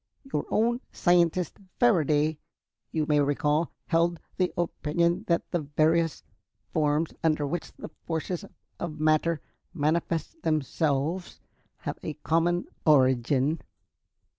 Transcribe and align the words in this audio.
Your 0.33 0.47
own 0.49 0.81
scientist, 0.91 1.57
Faraday, 1.79 2.39
you 2.91 3.05
may 3.05 3.19
recall, 3.19 3.71
held 3.85 4.19
the 4.37 4.51
opinion 4.57 5.25
that 5.27 5.51
the 5.51 5.59
various 5.59 6.23
forms 6.73 7.13
under 7.23 7.45
which 7.45 7.71
the 7.73 7.91
forces 8.07 8.43
of 8.79 8.99
matter 8.99 9.41
manifest 9.75 10.41
themselves 10.41 11.39
have 11.81 11.99
a 12.01 12.15
common 12.15 12.65
origin. 12.83 13.61